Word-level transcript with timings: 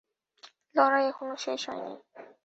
লড়াই 0.75 1.03
এখনো 1.11 1.35
শেষ 1.43 1.61
হয়নি। 1.69 1.93